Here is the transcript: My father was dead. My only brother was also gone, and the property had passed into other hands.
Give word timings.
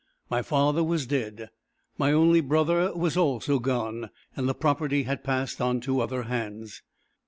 My 0.31 0.41
father 0.41 0.83
was 0.83 1.05
dead. 1.05 1.51
My 1.95 2.11
only 2.11 2.41
brother 2.41 2.91
was 2.91 3.15
also 3.15 3.59
gone, 3.59 4.09
and 4.35 4.49
the 4.49 4.55
property 4.55 5.03
had 5.03 5.23
passed 5.23 5.61
into 5.61 5.99
other 6.01 6.23
hands. 6.23 6.81